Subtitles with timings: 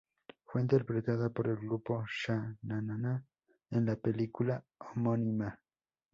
[0.45, 3.23] Fue interpretada por el grupo Sha Na Na
[3.69, 5.55] en la película homónima.